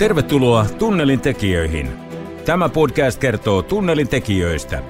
[0.00, 1.90] Tervetuloa Tunnelin tekijöihin.
[2.44, 4.82] Tämä podcast kertoo tunnelin tekijöistä.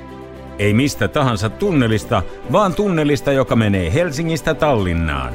[0.59, 2.23] Ei mistä tahansa tunnelista,
[2.53, 5.33] vaan tunnelista, joka menee Helsingistä Tallinnaan.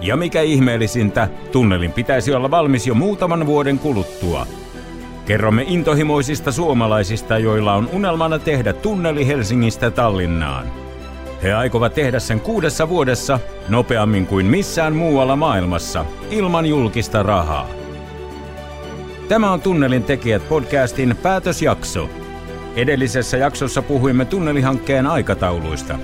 [0.00, 4.46] Ja mikä ihmeellisintä, tunnelin pitäisi olla valmis jo muutaman vuoden kuluttua.
[5.26, 10.66] Kerromme intohimoisista suomalaisista, joilla on unelmana tehdä tunneli Helsingistä Tallinnaan.
[11.42, 17.85] He aikovat tehdä sen kuudessa vuodessa, nopeammin kuin missään muualla maailmassa, ilman julkista rahaa.
[19.28, 22.10] Tämä on Tunnelin tekijät podcastin päätösjakso.
[22.76, 25.98] Edellisessä jaksossa puhuimme tunnelihankkeen aikatauluista.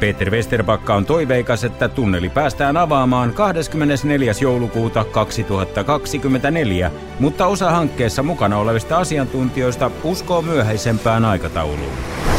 [0.00, 4.32] Peter Westerbakka on toiveikas, että tunneli päästään avaamaan 24.
[4.40, 6.90] joulukuuta 2024,
[7.20, 12.33] mutta osa hankkeessa mukana olevista asiantuntijoista uskoo myöhäisempään aikatauluun.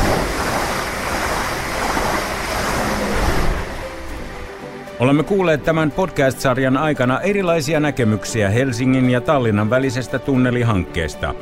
[4.99, 11.35] Olemme kuulleet tämän podcast-sarjan aikana erilaisia näkemyksiä Helsingin ja Tallinnan välisestä tunnelihankkeesta.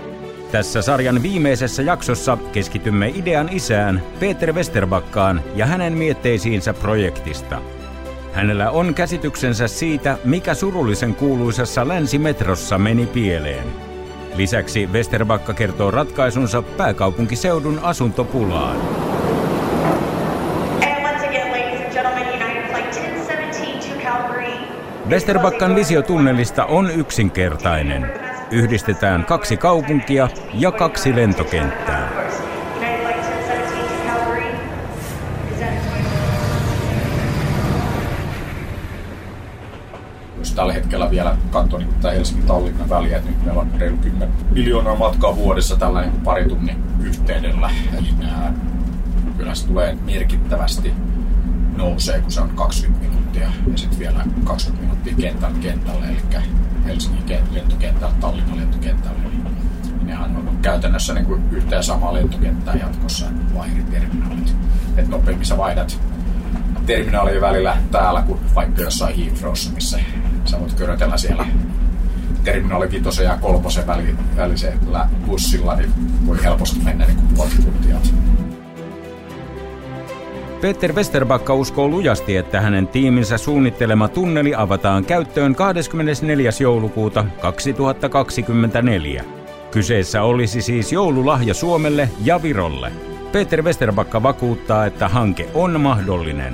[0.52, 7.62] Tässä sarjan viimeisessä jaksossa keskitymme idean isään, Peter Westerbakkaan ja hänen mietteisiinsä projektista.
[8.34, 13.66] Hänellä on käsityksensä siitä, mikä surullisen kuuluisassa länsimetrossa meni pieleen.
[14.36, 19.13] Lisäksi Westerbakka kertoo ratkaisunsa pääkaupunkiseudun asuntopulaan.
[25.14, 28.12] Westerbakkan visio tunnelista on yksinkertainen.
[28.52, 32.10] Yhdistetään kaksi kaupunkia ja kaksi lentokenttää.
[40.38, 44.36] Jos tällä hetkellä vielä katsoo niin tämä Helsinki-Tallinnan väliä, että nyt meillä on reilu 10
[44.52, 47.70] miljoonaa matkaa vuodessa tällä niin pari tunnin yhteydellä.
[47.98, 48.54] Eli nää,
[49.38, 50.94] kyllä se tulee merkittävästi
[51.78, 56.44] nousee, kun se on 20 minuuttia ja sitten vielä 20 minuuttia kentän kentälle, eli
[56.86, 59.20] Helsingin lentokentälle, Tallinnan lentokentälle.
[59.20, 64.56] Niin nehän on käytännössä niin kuin yhtä ja samaa lentokenttää jatkossa, vaan eri terminaalit.
[64.98, 66.00] Että nopeammin sä vaihdat
[66.86, 70.00] terminaalien välillä täällä kuin vaikka jossain Heathrowssa, missä
[70.46, 71.46] sä voit körötellä siellä
[72.44, 73.88] terminaali vitosen ja kolmosen
[74.38, 75.94] välisellä bussilla, niin
[76.28, 77.52] voi helposti mennä niin kuin puoli.
[80.64, 86.52] Peter Westerbakka uskoo lujasti, että hänen tiiminsä suunnittelema tunneli avataan käyttöön 24.
[86.62, 89.24] joulukuuta 2024.
[89.72, 92.92] Kyseessä olisi siis joululahja Suomelle ja Virolle.
[93.32, 96.54] Peter Westerbakka vakuuttaa, että hanke on mahdollinen.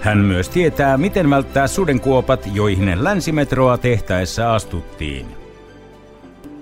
[0.00, 5.26] Hän myös tietää, miten välttää sudenkuopat, joihin länsimetroa tehtäessä astuttiin.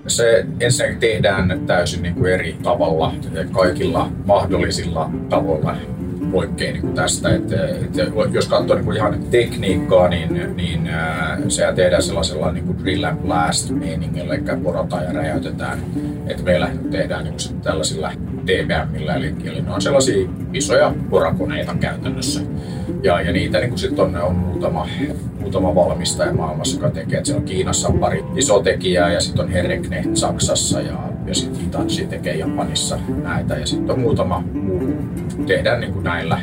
[0.07, 3.15] Se ensinnäkin tehdään täysin niin kuin eri tavalla,
[3.53, 5.77] kaikilla mahdollisilla tavoilla
[6.31, 7.35] poikkeaa niin tästä.
[7.35, 8.03] Että, että
[8.33, 13.19] jos katsoo niin ihan tekniikkaa, niin, niin ää, sehän tehdään sellaisella niin kuin drill and
[13.19, 15.79] blast meiningillä, eli porotaan ja räjäytetään.
[16.27, 18.13] Että meillä tehdään niin kuin tällaisilla
[18.47, 22.41] DBMillä, eli, eli ne on sellaisia isoja porakoneita käytännössä.
[23.03, 24.89] Ja, ja niitä niin sitten on, on muutama,
[25.41, 27.19] muutama valmistaja maailmassa, joka tekee.
[27.19, 31.61] Että siellä on Kiinassa pari iso tekijää ja sitten on Herreknecht Saksassa ja, ja sitten
[31.61, 33.55] Hitachi tekee Japanissa näitä.
[33.55, 34.93] Ja sitten on muutama muu.
[35.47, 36.41] Tehdään niin kuin näillä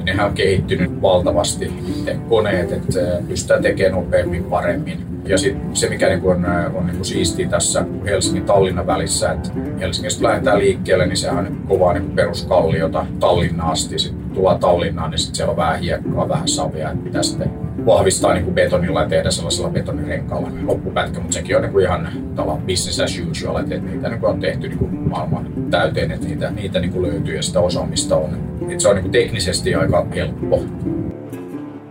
[0.00, 4.98] ja nehän on kehittynyt valtavasti itse koneet, että pystytään tekemään nopeammin, paremmin.
[5.24, 10.24] Ja sitten se, mikä niinku on, on niinku siistiä tässä Helsingin Tallinnan välissä, että Helsingistä
[10.24, 13.98] lähdetään liikkeelle, niin sehän on kovaa niinku peruskalliota Tallinnaan asti.
[13.98, 17.50] Sitten tullaan Tallinnaan, niin sitten siellä on vähän hiekkaa, vähän savia, että pitää sitten
[17.86, 22.08] vahvistaa niin kuin betonilla ja tehdä sellaisella betonirenkaalla loppupätkä, mutta sekin on niin kuin ihan
[22.34, 26.26] tavallaan business as usual, että niitä niin kuin on tehty niin kuin maailman täyteen, että
[26.26, 28.38] niitä, niitä niin kuin löytyy ja sitä osaamista on.
[28.68, 30.64] Että se on niin kuin teknisesti aika helppo.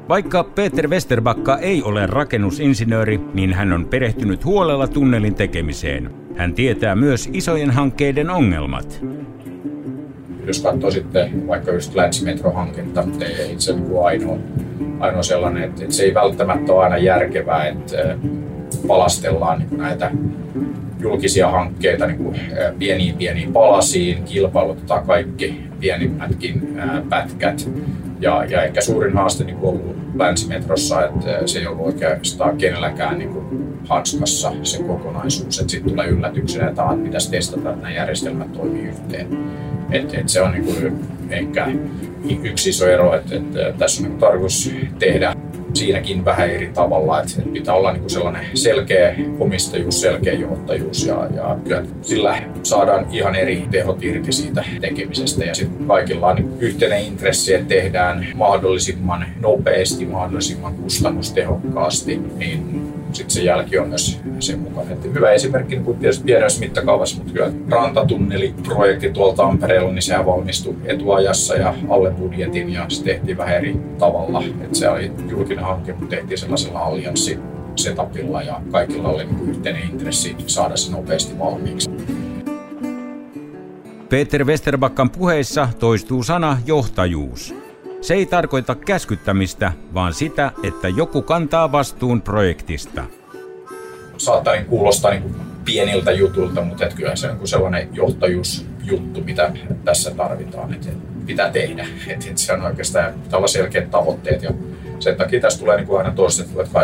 [0.09, 6.09] Vaikka Peter Westerbakka ei ole rakennusinsinööri, niin hän on perehtynyt huolella tunnelin tekemiseen.
[6.35, 9.01] Hän tietää myös isojen hankkeiden ongelmat.
[10.45, 14.37] Jos katsoo sitten vaikka just Länsimetro-hanketta, ei itse niin kuin ainoa,
[14.99, 18.17] ainoa sellainen, että, että se ei välttämättä ole aina järkevää, että
[18.87, 20.11] palastellaan niin näitä
[20.99, 22.39] julkisia hankkeita niin kuin
[22.79, 26.79] pieniin pieniin palasiin, kilpailutetaan kaikki pienimmätkin
[27.09, 27.69] pätkät.
[28.19, 33.17] Ja, ja ehkä suurin haaste niin kuin ollut länsimetrossa, että se ei ollut oikeastaan kenelläkään
[33.17, 38.53] niin kuin hanskassa se kokonaisuus, että sitten tulee yllätyksenä, että pitäisi testata, että nämä järjestelmät
[38.53, 39.27] toimii yhteen.
[39.91, 40.99] Et, et se on niin kuin
[41.29, 41.67] ehkä
[42.43, 45.35] yksi iso ero, että, että tässä on niin tarkoitus tehdä
[45.73, 51.27] siinäkin vähän eri tavalla, että pitää olla niin kuin sellainen selkeä omistajuus, selkeä johtajuus ja,
[51.35, 55.45] ja kyllä sillä saadaan ihan eri tehot irti siitä tekemisestä.
[55.45, 63.31] Ja sitten kaikilla on niin yhteinen intressi, että tehdään mahdollisimman nopeasti, mahdollisimman kustannustehokkaasti, niin sitten
[63.31, 64.91] se jälki on myös sen mukaan.
[64.91, 70.75] Että hyvä esimerkki niin tietysti pienessä mittakaavassa, mutta kyllä rantatunneliprojekti tuolla Tampereella, niin sehän valmistui
[70.85, 74.43] etuajassa ja alle budjetin ja se tehtiin vähän eri tavalla.
[74.61, 77.39] Että se oli julkinen hanke, mutta tehtiin sellaisella allianssi
[77.75, 81.89] setupilla ja kaikilla oli niin yhteinen intressi saada se nopeasti valmiiksi.
[84.09, 87.53] Peter Westerbakkan puheissa toistuu sana johtajuus.
[88.01, 93.03] Se ei tarkoita käskyttämistä, vaan sitä, että joku kantaa vastuun projektista.
[94.17, 95.35] Saattaa niin kuulostaa niin
[95.65, 99.51] pieniltä jutulta, mutta et kyllä se on sellainen johtajuusjuttu, mitä
[99.85, 100.89] tässä tarvitaan, että
[101.25, 101.87] pitää tehdä.
[102.07, 104.51] Et, et se on oikeastaan pitää selkeät tavoitteet ja
[104.99, 106.79] sen takia tässä tulee niin kuin aina toistettu, että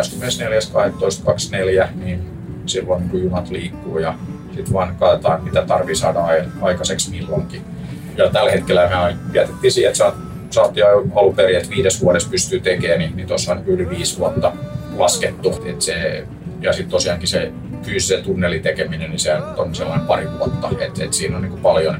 [1.84, 2.30] 24.12.24, niin
[2.66, 4.14] silloin niin junat liikkuu ja
[4.54, 6.20] sitten vaan katsotaan, mitä tarvii saada
[6.60, 7.62] aikaiseksi milloinkin.
[8.16, 10.25] Ja tällä hetkellä me jätettiin siihen, että
[10.56, 14.18] saatiin jo alun perin, että viides vuodessa pystyy tekemään, niin, niin tuossa on yli viisi
[14.18, 14.52] vuotta
[14.96, 15.62] laskettu.
[15.66, 16.24] Et se,
[16.60, 20.70] ja sitten tosiaankin se fyysisen tunnelin tekeminen, niin se on sellainen pari vuotta.
[20.80, 21.96] Et, et siinä on niin paljon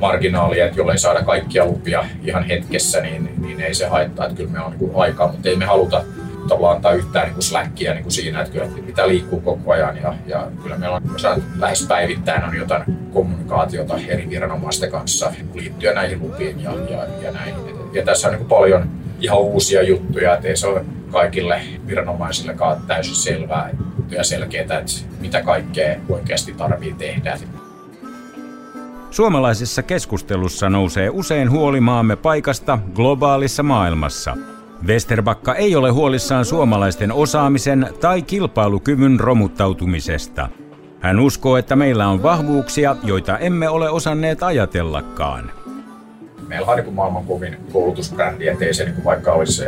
[0.00, 4.50] marginaalia, että jollei saada kaikkia lupia ihan hetkessä, niin, niin ei se haittaa, että kyllä
[4.50, 6.04] me on niin aikaa, mutta ei me haluta
[6.48, 10.14] tavallaan antaa yhtään niin släkkiä niin kuin siinä, että kyllä pitää liikkua koko ajan ja,
[10.26, 12.82] ja kyllä meillä on lähes päivittäin on jotain
[13.12, 17.83] kommunikaatiota eri viranomaisten kanssa liittyen näihin lupiin ja, ja, ja näin.
[17.94, 23.14] Ja tässä on niin paljon ihan uusia juttuja, että ei se ole kaikille viranomaisillekaan täysin
[23.14, 23.70] selvää
[24.10, 27.38] ja selkeää, että mitä kaikkea oikeasti tarvii tehdä.
[29.10, 34.36] Suomalaisessa keskustelussa nousee usein huoli maamme paikasta globaalissa maailmassa.
[34.86, 40.48] Westerbakka ei ole huolissaan suomalaisten osaamisen tai kilpailukyvyn romuttautumisesta.
[41.00, 45.63] Hän uskoo, että meillä on vahvuuksia, joita emme ole osanneet ajatellakaan.
[46.48, 49.62] Meillä on niin maailman kovin koulutusbrändi, ettei se niin vaikka olisi,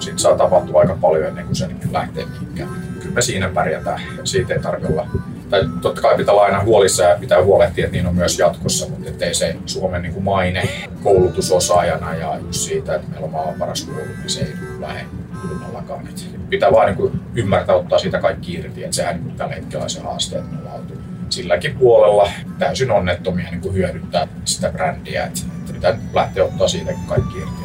[0.00, 2.68] sit saa tapahtua aika paljon ennen kuin se niin lähtee mihinkään.
[3.00, 5.06] Kyllä me siinä pärjätään, siitä ei tarvitse olla
[5.50, 8.88] tai totta kai pitää olla aina huolissa ja pitää huolehtia, että niin on myös jatkossa,
[8.88, 10.68] mutta ettei se Suomen niin maine
[11.02, 15.04] koulutusosaajana ja just siitä, että meillä on maailman paras koulu, niin se ei lähde
[15.50, 16.08] ilmallakaan.
[16.50, 20.38] pitää vaan niin ymmärtää ottaa siitä kaikki irti, että sehän niin tällä hetkellä se haaste,
[20.38, 20.86] että me ollaan
[21.28, 25.40] silläkin puolella täysin onnettomia niin kuin hyödyttää sitä brändiä, että
[25.80, 27.60] pitää lähteä ottaa siitä kaikki irti.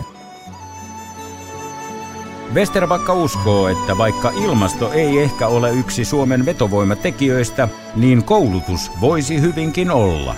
[2.53, 9.91] Westerbakka uskoo, että vaikka ilmasto ei ehkä ole yksi Suomen vetovoimatekijöistä, niin koulutus voisi hyvinkin
[9.91, 10.35] olla.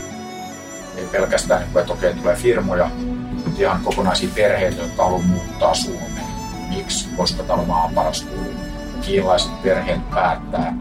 [0.96, 2.90] Ei pelkästään, että okei, tulee firmoja,
[3.34, 6.28] mutta ihan kokonaisia perheitä, jotka haluavat muuttaa Suomeen.
[6.70, 7.10] Miksi?
[7.18, 8.54] Koska täällä on maan paras koulu.
[9.02, 10.74] Kiinalaiset perheet päättää,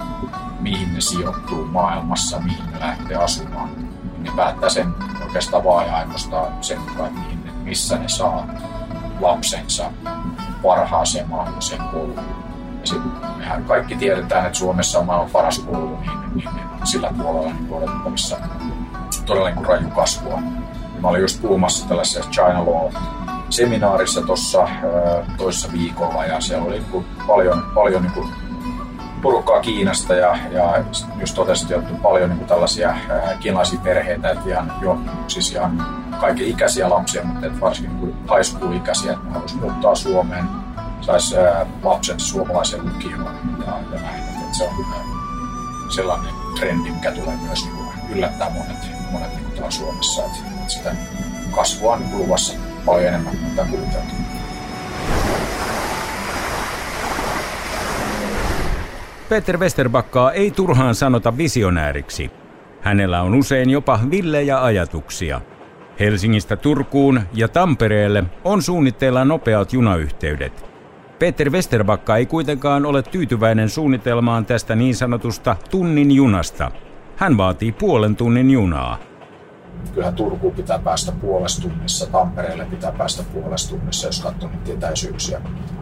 [0.61, 3.86] mihin ne sijoittuu maailmassa, mihin ne lähtee asumaan.
[4.27, 7.11] Ne päättää sen oikeastaan vaan ja ainoastaan sen mukaan,
[7.63, 8.47] missä ne saa
[9.21, 9.91] lapsensa
[10.63, 12.17] parhaaseen mahdolliseen kouluun.
[12.81, 17.11] Ja sitten mehän kaikki tiedetään, että Suomessa on maailman paras koulu, niin, niin, niin sillä
[17.23, 18.37] puolella niin odotettavissa
[19.27, 20.41] todella niin raju kasvua.
[21.01, 22.93] Mä olin just puhumassa tällaisessa China Law
[23.51, 24.69] seminaarissa tuossa
[25.37, 28.29] toisessa viikolla ja siellä oli niin paljon, paljon niin kuin
[29.27, 30.85] porukkaa Kiinasta ja, ja
[31.21, 32.97] just totesit, että paljon niin kuin tällaisia
[33.41, 35.87] kiinalaisia perheitä, että ihan jo siis ihan
[36.21, 40.45] kaiken ikäisiä lapsia, mutta että varsinkin niin high school-ikäisiä, että haluaisi muuttaa Suomeen,
[41.01, 41.35] saisi
[41.83, 44.23] lapset suomalaisen lukioon ja, ja näin.
[44.23, 44.85] Että se on
[45.91, 50.73] sellainen trendi, mikä tulee myös niin kuin yllättää monet, monet niin kuin Suomessa, että, että
[50.73, 50.97] sitä
[51.55, 52.55] kasvua on niin luvassa
[52.85, 54.26] paljon enemmän kuin mitä kuviteltu.
[59.29, 62.31] Peter Westerbakkaa ei turhaan sanota visionääriksi.
[62.81, 65.41] Hänellä on usein jopa villejä ajatuksia–
[66.01, 70.67] Helsingistä Turkuun ja Tampereelle on suunnitteilla nopeat junayhteydet.
[71.19, 76.71] Peter Westerbakka ei kuitenkaan ole tyytyväinen suunnitelmaan tästä niin sanotusta tunnin junasta.
[77.17, 78.99] Hän vaatii puolen tunnin junaa.
[79.95, 85.41] Kyllähän Turkuun pitää päästä puolessa tunnissa, Tampereelle pitää päästä puolessa tunnissa, jos katsoo niitä etäisyyksiä.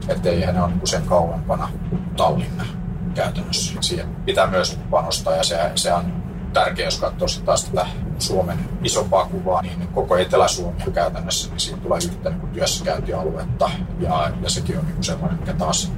[0.08, 1.68] Että ei ne ole niin sen kauempana
[2.16, 2.64] Tallinna
[3.14, 3.72] käytännössä.
[3.80, 7.86] Siihen pitää myös panostaa ja se, se on tärkeä, jos katsoo taas tätä
[8.18, 13.70] Suomen isompaa kuvaa, niin koko Etelä-Suomi käytännössä, niin siinä tulee yhtä niin työssäkäyntialuetta.
[14.00, 15.92] Ja, ja sekin on niin sellainen, mikä taas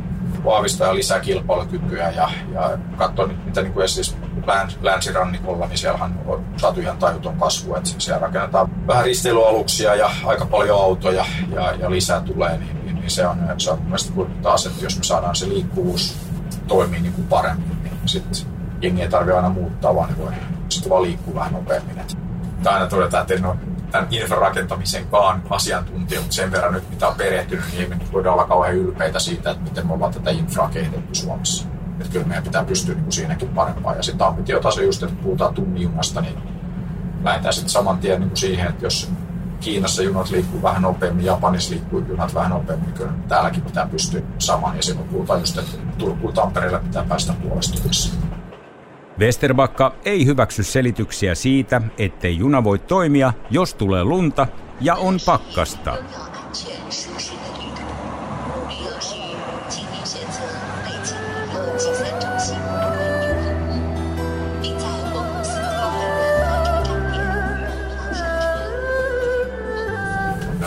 [0.44, 2.10] vahvistaa ja lisää kilpailukykyä.
[2.10, 6.98] Ja, ja katsoo nyt, mitä niin kuin siis läns, länsirannikolla, niin siellähän on saatu ihan
[6.98, 7.74] tajuton kasvu.
[7.74, 12.94] Että siellä rakennetaan vähän risteilyaluksia ja aika paljon autoja ja, ja lisää tulee, niin, niin,
[12.94, 16.25] niin se on, se on mielestäni taas, että jos me saadaan se liikkuvuus
[16.66, 18.46] toimii niin kuin paremmin, niin sitten
[18.82, 20.32] jengi ei tarvitse aina muuttaa, vaan ne voi
[20.68, 21.96] sitten vaan liikkuu vähän nopeammin.
[22.62, 23.56] Tai aina todetaan, että ole
[23.90, 25.06] tämän infrarakentamisen
[25.50, 29.50] asiantuntija, mutta sen verran nyt mitä on perehtynyt, niin ei voida olla kauhean ylpeitä siitä,
[29.50, 31.66] että miten me ollaan tätä infraa kehitetty Suomessa.
[32.00, 33.96] että kyllä meidän pitää pystyä niin kuin siinäkin parempaan.
[33.96, 36.38] Ja sitten ambitiotaso just, että puhutaan tunnijunasta, niin
[37.24, 39.12] lähdetään sitten saman tien niin kuin siihen, että jos
[39.60, 44.22] Kiinassa junat liikkuu vähän nopeammin, Japanissa liikkuu junat vähän nopeammin, niin kyllä täälläkin pitää pystyä
[44.38, 44.76] samaan.
[44.76, 47.88] Ja silloin puhutaan just, että Turkuun Tampereelle pitää päästä puolesta
[49.18, 54.46] Westerbakka ei hyväksy selityksiä siitä, ettei juna voi toimia, jos tulee lunta
[54.80, 55.96] ja on pakkasta.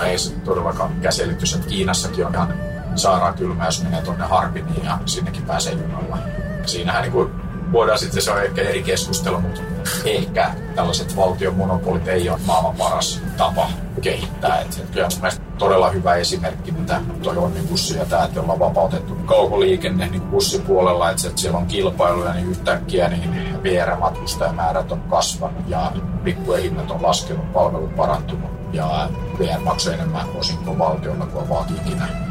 [0.10, 2.54] Ei se todellakaan käselitys, että Kiinassakin on ihan
[2.96, 6.18] sairaan kylmä, jos menee tuonne Harbiniin ja sinnekin pääsee junalla.
[6.66, 7.32] Siinähän niin kuin
[7.72, 9.62] voidaan sitten, se on ehkä eri keskustelu, mutta
[10.06, 13.70] ehkä tällaiset valtion monopolit ei ole maailman paras tapa
[14.02, 14.62] kehittää.
[14.62, 18.42] Et, et kyllä mun mielestä todella hyvä esimerkki, mitä toi Onni bussi ja tämä, että
[18.42, 25.02] ollaan vapautettu kaukoliikenne niin bussipuolella, että, että siellä on kilpailuja, niin yhtäkkiä niin VR-matkustajamäärät on
[25.02, 25.92] kasvanut ja
[26.24, 29.10] lippujen hinnat on laskenut, palvelut parantunut ja
[29.40, 32.30] VR maksoi enemmän osinko valtiolla kuin on ikinä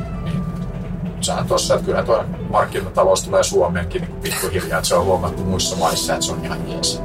[1.21, 5.77] sehän tuossa, että kyllä tuo markkinatalous tulee Suomeenkin niin pikkuhiljaa, että se on huomattu muissa
[5.77, 7.03] maissa, että se on ihan jees.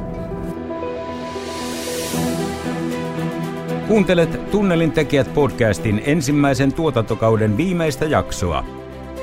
[3.88, 8.64] Kuuntelet Tunnelin tekijät podcastin ensimmäisen tuotantokauden viimeistä jaksoa.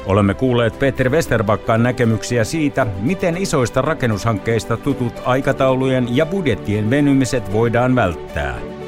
[0.05, 7.95] Olemme kuulleet Peter Westerbakkaan näkemyksiä siitä, miten isoista rakennushankkeista tutut aikataulujen ja budjettien venymiset voidaan
[7.95, 8.80] välttää.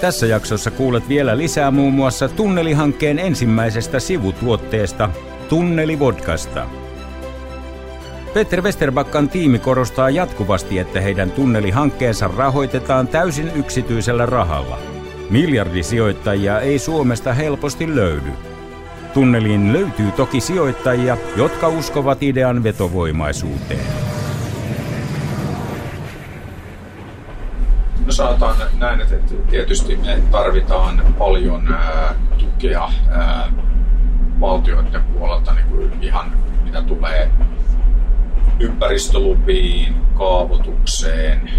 [0.00, 5.10] Tässä jaksossa kuulet vielä lisää muun muassa tunnelihankkeen ensimmäisestä sivutuotteesta,
[5.48, 6.66] Tunnelivodkasta.
[8.34, 14.78] Peter Westerbakkan tiimi korostaa jatkuvasti, että heidän tunnelihankkeensa rahoitetaan täysin yksityisellä rahalla.
[15.30, 18.32] Miljardisijoittajia ei Suomesta helposti löydy.
[19.14, 23.86] Tunneliin löytyy toki sijoittajia, jotka uskovat idean vetovoimaisuuteen.
[28.06, 29.16] No sanotaan näin, että
[29.50, 31.76] tietysti me tarvitaan paljon
[32.38, 32.88] tukea
[34.40, 36.32] valtioiden puolelta niin kuin ihan
[36.64, 37.30] mitä tulee
[38.60, 41.50] ympäristölupiin, kaavoitukseen.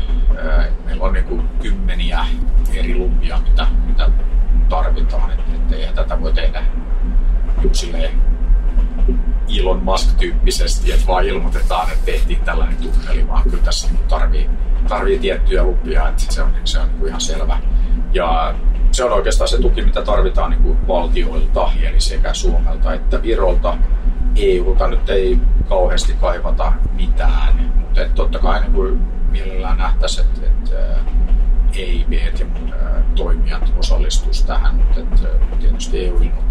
[0.85, 2.25] Meillä on niin kuin kymmeniä
[2.73, 4.09] eri lupia, mitä, mitä
[4.69, 5.31] tarvitaan.
[5.31, 6.63] Että, tätä voi tehdä
[7.71, 8.30] silleen
[9.59, 14.49] Elon Musk-tyyppisesti, että vaan ilmoitetaan, että tehtiin tällainen tunneli, vaan kyllä tässä niin tarvii,
[14.87, 17.59] tarvii tiettyjä lupia, että se on, se on niin ihan selvä.
[18.13, 18.55] Ja
[18.91, 23.77] se on oikeastaan se tuki, mitä tarvitaan niin kuin valtioilta, eli sekä Suomelta että Virolta.
[24.35, 25.39] EUlta nyt ei
[25.69, 30.95] kauheasti kaivata mitään, mutta totta kai niin kuin mielellään nähtäisiin, että, että
[31.75, 32.45] EIB ja
[33.15, 35.27] toimijat osallistuisi tähän, mutta että
[35.59, 36.50] tietysti EU ilmoitti,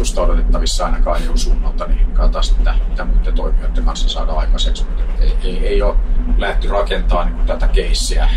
[0.00, 5.36] rahoitusta odotettavissa ainakaan EU-suunnalta, niin katsotaan mitä, mitä muiden toimijoiden kanssa saadaan aikaiseksi, mutta ei,
[5.42, 5.96] ei, ei ole
[6.38, 8.30] lähty rakentamaan niin tätä keissiä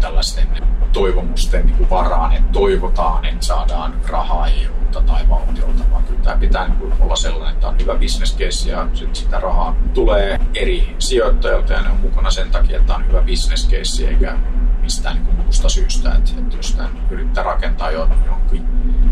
[0.00, 0.48] tällaisten
[0.92, 6.68] toivomusten niin varaan, että toivotaan, että saadaan rahaa EUlta tai valtiolta, vaan kyllä tämä pitää
[6.68, 10.96] niin kuin olla sellainen, että on hyvä business case ja sit sitä rahaa tulee eri
[10.98, 14.36] sijoittajilta ja ne on mukana sen takia, että on hyvä business case eikä
[14.82, 18.66] mistään niin muusta syystä, että, että jos tämän yrittää rakentaa jo jonkin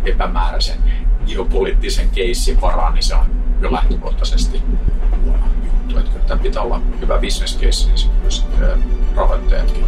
[0.04, 3.26] epämääräisen geopoliittisen keissin varaan, niin se on
[3.60, 4.62] jo lähtökohtaisesti
[5.24, 5.98] huono juttu.
[5.98, 7.98] Että kyllä tämä pitää olla hyvä business case, niin
[8.28, 8.82] sitten
[9.16, 9.84] rahoittajatkin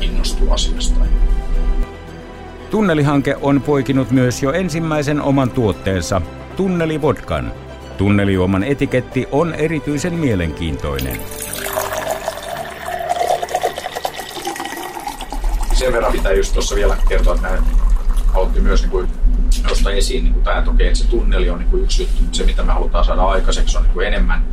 [0.00, 1.00] innostuu asiasta.
[2.70, 6.22] Tunnelihanke on poikinut myös jo ensimmäisen oman tuotteensa,
[6.56, 7.52] Tunnelivodkan.
[7.98, 11.18] Tunnelioman etiketti on erityisen mielenkiintoinen.
[15.72, 17.48] Sen verran pitää just tuossa vielä kertoa, että
[18.50, 19.08] haluttiin myös niin kuin
[19.68, 22.22] nostaa esiin niin kuin tämä, että, okei, että se tunneli on niin kuin yksi juttu,
[22.22, 24.44] mutta se mitä me halutaan saada aikaiseksi on niin kuin enemmän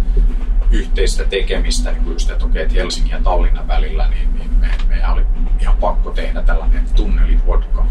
[0.72, 4.70] yhteistä tekemistä, niin kuin just, että okei, että Helsingin ja Tallinnan välillä, niin, niin me,
[4.88, 5.22] meidän oli
[5.62, 7.86] ihan pakko tehdä tällainen tunnelivodka.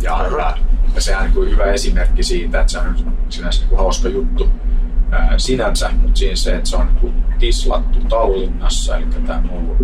[0.00, 0.56] Ja, ja,
[0.94, 4.50] ja sehän on niin hyvä esimerkki siitä, että se on sinänsä niin kuin hauska juttu
[5.12, 9.76] ää, sinänsä, mutta siinä se, että se on tislattu Tallinnassa, eli tämä muu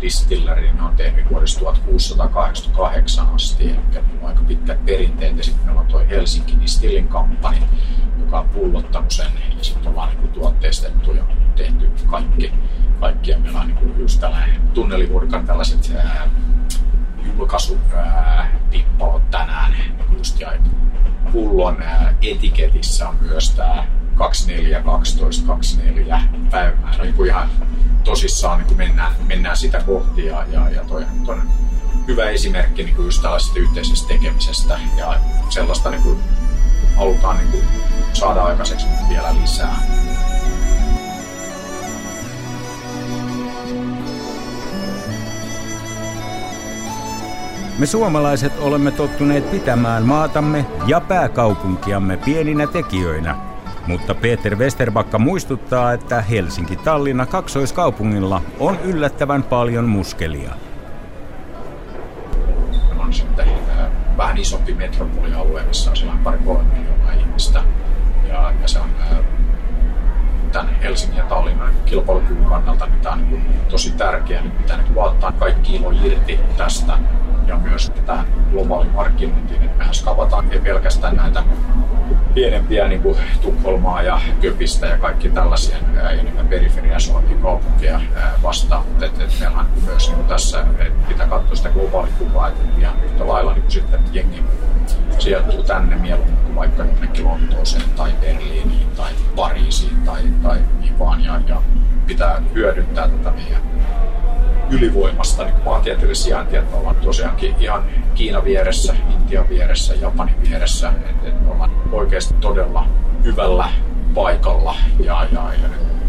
[0.00, 3.78] distilleri on tehnyt vuodesta 1688 asti, eli
[4.22, 7.56] on aika pitkät perinteet, ja sitten meillä on tuo Helsinki Distillin Company,
[8.20, 9.26] joka on pullottanut sen,
[9.58, 11.24] ja sitten ollaan niin tuotteistettu ja
[11.56, 12.52] tehty kaikki.
[13.00, 16.28] Kaikkia meillä on niin just tällainen tunnelivurkan tällaiset ää,
[17.36, 19.72] julkaisudippalot tänään.
[19.72, 20.52] Niin just ja
[21.32, 21.84] pullon
[22.22, 27.48] etiketissä on myös tämä 24, 12, 24 päivämäärä, niin kuin ihan
[28.04, 31.38] tosissaan niin kuin mennään, mennään sitä kohti ja, ja, ja toi, toi
[32.08, 36.18] hyvä esimerkki niin kuin just tällaisesta yhteisestä tekemisestä ja sellaista niin kuin
[36.96, 37.64] halutaan niin kuin
[38.12, 40.04] saada aikaiseksi vielä lisää.
[47.78, 53.36] Me suomalaiset olemme tottuneet pitämään maatamme ja pääkaupunkiamme pieninä tekijöinä,
[53.86, 60.50] mutta Peter Westerbakka muistuttaa, että Helsinki-Tallinna kaksoiskaupungilla on yllättävän paljon muskelia.
[62.98, 67.62] On sitten äh, vähän isompi metropolialue, missä on sellainen pari kolme miljoonaa ihmistä.
[68.28, 69.18] Ja, ja se on äh,
[70.52, 74.42] tämän Helsingin ja Tallinnan kilpailukyvyn kannalta niin tämä on niin tosi tärkeää.
[74.42, 76.98] Nyt pitää niin ottaa kaikki ilo irti tästä
[77.46, 79.62] ja myös tähän globaaliin markkinointiin.
[79.62, 81.42] Että mehän skavataan ei pelkästään näitä
[82.34, 85.76] pienempiä niin kuin Tukholmaa ja Köpistä ja kaikki tällaisia
[86.20, 88.00] enemmän periferiassa olevia kaupunkeja
[88.42, 88.86] vastaan.
[88.86, 92.94] Mutta et, et meillä on myös niin tässä, että pitää katsoa sitä globaalikuvaa, että ihan
[93.04, 94.42] yhtä lailla niin kuin sitten että jengi
[95.18, 101.24] sijoittuu tänne mieluummin kuin vaikka jonnekin Lontooseen tai Berliiniin tai Pariisiin tai, tai niin vaan.
[101.24, 101.62] Ja, ja
[102.06, 103.62] pitää hyödyntää tätä meidän
[104.70, 111.28] ylivoimasta niin maantieteellistä sijaintia, että ollaan tosiaankin ihan Kiinan vieressä, Intian vieressä, Japanin vieressä, että,
[111.28, 112.86] että me ollaan oikeasti todella
[113.24, 113.68] hyvällä
[114.14, 115.68] paikalla ja, ja, ja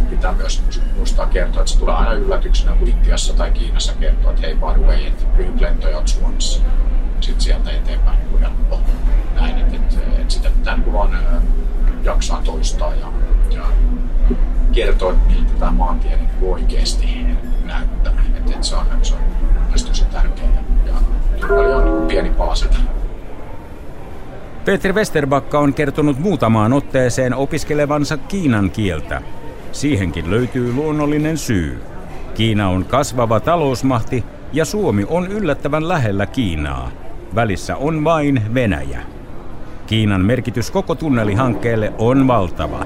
[0.09, 0.63] pitää myös
[0.95, 4.79] muistaa kertoa, että se tulee aina yllätyksenä, kun Intiassa tai Kiinassa kertoo, että hei by
[4.79, 5.25] the way, että
[5.59, 6.62] lentoja on Suomessa.
[7.21, 8.79] Sitten sieltä eteenpäin niin helppo
[9.35, 11.17] näin, että, että, että sitä pitää niin vaan
[12.03, 13.12] jaksaa toistaa ja,
[13.50, 13.65] ja
[14.71, 17.25] kertoa, että miltä tämä maantie niin oikeasti
[17.63, 18.25] näyttää.
[18.55, 19.19] Että se on, se on
[19.88, 20.47] tosi tärkeää
[20.85, 20.93] ja,
[21.47, 22.75] ja on niin pieni pala sitä.
[24.65, 29.21] Peter Westerbakka on kertonut muutamaan otteeseen opiskelevansa Kiinan kieltä.
[29.71, 31.81] Siihenkin löytyy luonnollinen syy.
[32.33, 36.91] Kiina on kasvava talousmahti ja Suomi on yllättävän lähellä Kiinaa.
[37.35, 39.01] Välissä on vain Venäjä.
[39.88, 42.85] Kiinan merkitys koko tunnelihankkeelle on valtava.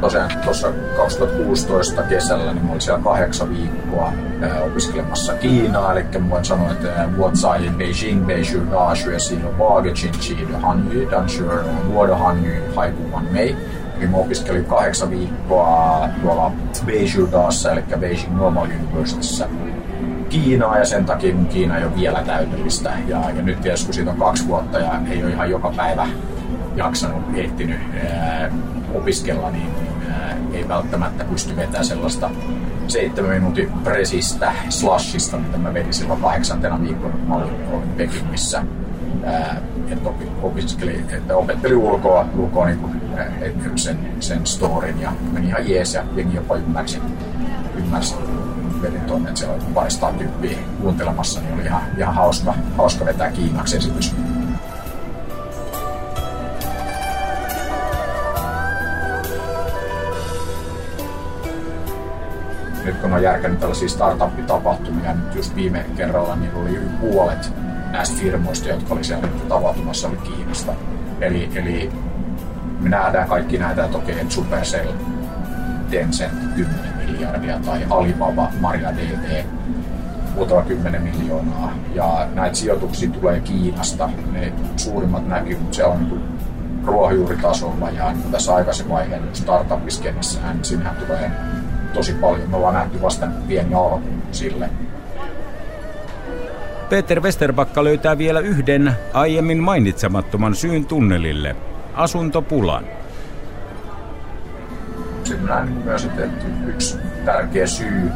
[0.00, 6.30] Tosiaan tuossa 2016 kesällä niin mä olin siellä kahdeksan viikkoa ää, opiskelemassa Kiinaa, eli mä
[6.30, 11.28] voin sanoa, että Wuotsai Beijing Beiju Da siinä on Vaage Chin Chi Han Yu Dan
[11.28, 13.56] Shuer Vuodo Han Yu Haiku Wan Mei.
[13.98, 16.52] Eli mä opiskelin kahdeksan viikkoa tuolla
[16.86, 19.48] Beiju-daassa, eli Beijing Normal Universityssä
[20.28, 22.92] Kiinaa ja sen takia mun Kiina ei ole vielä täydellistä.
[23.08, 26.08] Ja, ja nyt tietysti kun siitä on kaksi vuotta ja ei ole ihan joka päivä
[26.76, 28.50] jaksanut, ehtinyt ää,
[28.94, 29.89] opiskella, niin,
[30.52, 32.30] ei välttämättä pysty vetämään sellaista
[32.88, 38.64] seitsemän minuutin presistä, slashista, mitä mä vedin silloin kahdeksantena viikkona, kun mä olin, olin Pekingissä.
[41.16, 43.00] että opetteli ulkoa, ulkoa niin kuin,
[43.76, 46.98] sen, sen storin ja meni ihan jees ja jengi jopa ymmärsi,
[47.78, 48.14] ymmärsi
[48.82, 53.30] vedin tuonne, että siellä oli paristaa tyyppiä kuuntelemassa, niin oli ihan, ihan hauska, hauska vetää
[53.30, 54.14] Kiinaksi esitys.
[62.92, 67.52] Kun on järkännyt tällaisia startup-tapahtumia, nyt just viime kerralla niin oli yli puolet
[67.90, 70.72] näistä firmoista, jotka oli siellä tapahtumassa, oli Kiinasta.
[71.20, 71.92] Eli, eli
[72.80, 74.92] me nähdään kaikki näitä, että okei, että Supercell,
[75.90, 79.46] Tencent 10 miljardia tai Alibaba, Maria DT,
[80.34, 81.72] muutama 10 miljoonaa.
[81.94, 84.10] Ja näitä sijoituksia tulee Kiinasta.
[84.32, 86.22] Ne suurimmat näkymät se on niin
[86.84, 91.30] ruohonjuuritasolla ja niin tässä aikaisen vaiheen startup-skenissä, niin sinnehän tulee
[91.92, 92.50] tosi paljon.
[92.50, 94.70] Me ollaan nähty vasta pieni alku sille.
[96.90, 101.56] Peter Westerbakka löytää vielä yhden aiemmin mainitsemattoman syyn tunnelille,
[101.94, 102.84] asuntopulan.
[105.24, 106.22] Sitten näen myös, että
[106.66, 108.10] yksi tärkeä syy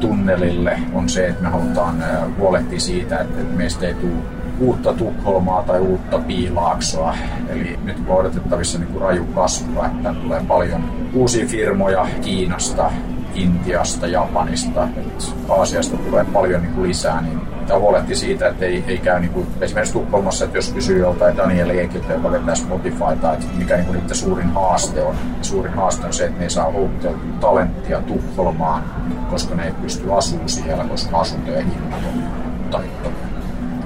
[0.00, 2.04] tunnelille on se, että me halutaan
[2.38, 7.14] huolehtia siitä, että meistä ei tule uutta Tukholmaa tai uutta Piilaaksoa.
[7.48, 12.90] Eli nyt on odotettavissa niin kuin raju kasvua, että tulee paljon uusia firmoja Kiinasta,
[13.34, 18.84] Intiasta, Japanista, että Aasiasta tulee paljon niin kuin lisää, niin pitää huolehtia siitä, että ei,
[18.86, 23.32] ei käy niin kuin, esimerkiksi Tukholmassa, että jos kysyy joltain Daniel Ekiltä, joka vetää Spotifyta,
[23.32, 25.14] että mikä niin kuin suurin haaste on.
[25.42, 28.84] Suurin haaste on se, että ne ei saa houkuteltua talenttia Tukholmaan,
[29.30, 32.49] koska ne ei pysty asumaan siellä, koska asuntojen hinnat on.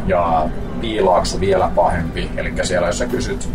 [0.07, 0.49] Ja
[0.81, 2.31] piilaakso vielä pahempi.
[2.37, 3.49] Eli siellä jos sä kysyt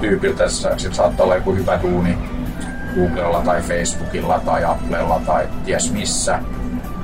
[0.00, 2.18] tyypiltä, sit saattaa olla joku hyvä duuni
[2.94, 6.38] Googlella tai Facebookilla tai Applella tai ties missä.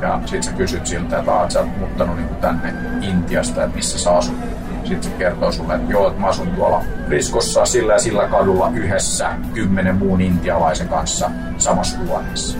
[0.00, 4.16] Ja sit sä kysyt siltä, että oot sä muuttanut niin tänne Intiasta, että missä sä
[4.16, 4.36] asut.
[4.84, 8.70] Sitten se kertoo sulle, että joo, että mä asun tuolla Riskossa sillä ja sillä kadulla
[8.74, 12.58] yhdessä kymmenen muun intialaisen kanssa samassa huoneessa.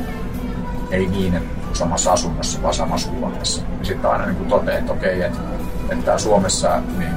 [0.90, 3.62] Ei niin, että samassa asunnossa, vaan samassa huoneessa.
[3.78, 5.38] Ja sitten aina niin toteaa, että okei, että
[5.90, 7.16] että Suomessa niin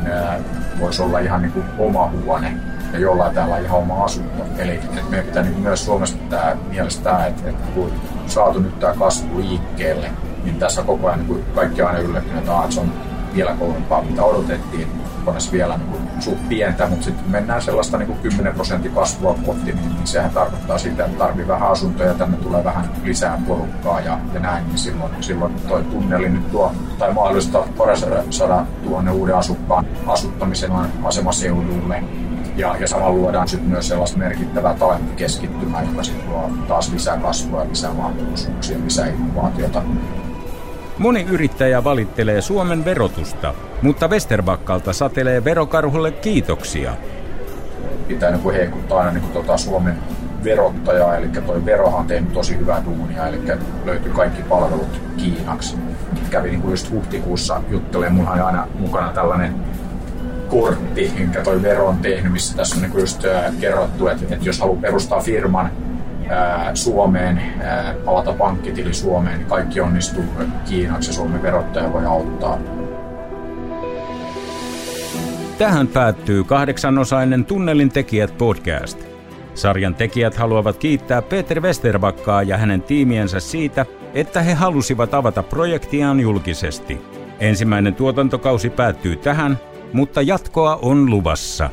[0.80, 2.54] voisi olla ihan niin kuin oma huone
[2.94, 4.44] ja jollain täällä ihan oma asunto.
[4.58, 7.92] Eli että meidän pitää niin myös Suomessa pitää mielestä että, että kun
[8.28, 10.12] saatu nyt tämä kasvu liikkeelle,
[10.44, 12.92] niin tässä koko ajan niin kaikki aina yllättyneet, että se on
[13.36, 14.88] vielä kovempaa, mitä odotettiin
[15.26, 19.72] kunnes vielä niin suht pientä, mutta sitten mennään sellaista niin kuin 10 prosentin kasvua kohti,
[19.74, 24.20] niin, niin sehän tarkoittaa sitä, että tarvii vähän asuntoja, tänne tulee vähän lisää porukkaa ja,
[24.34, 27.64] ja näin, niin silloin, silloin toi tunneli nyt tuo, tai mahdollista
[28.30, 30.72] saada tuonne uuden asukkaan asuttamisen
[31.04, 32.04] asemaseudulle,
[32.60, 37.66] ja, ja samalla luodaan sitten myös sellaista merkittävää talentikeskittymää, joka sitten luo taas lisää kasvua
[37.70, 39.82] lisää mahdollisuuksia, lisää innovaatiota.
[41.00, 46.94] Moni yrittäjä valittelee Suomen verotusta, mutta Westerbakkalta satelee verokarhulle kiitoksia.
[48.08, 49.98] Pitää niin heikuttaa aina niin kuin, tota, Suomen
[50.44, 53.40] verottajaa, eli toi verohan on tosi hyvää duunia, eli
[53.86, 55.78] löytyy kaikki palvelut Kiinaksi.
[56.30, 59.56] Kävin niin kuin just huhtikuussa juttelemaan, mulla on aina mukana tällainen
[60.48, 63.24] kortti, minkä toi vero on tehnyt, missä tässä on niin just
[63.60, 65.72] kerrottu, että, että jos haluaa perustaa firman,
[66.74, 67.42] Suomeen,
[68.06, 70.24] palata pankkitili Suomeen, niin kaikki onnistuu
[70.70, 72.58] Kiinaksi ja Suomen verottaja voi auttaa.
[75.58, 79.00] Tähän päättyy kahdeksanosainen Tunnelin tekijät podcast.
[79.54, 86.20] Sarjan tekijät haluavat kiittää Peter Westerbakkaa ja hänen tiimiensä siitä, että he halusivat avata projektiaan
[86.20, 87.02] julkisesti.
[87.40, 89.60] Ensimmäinen tuotantokausi päättyy tähän,
[89.94, 91.70] mutta jatkoa on luvassa.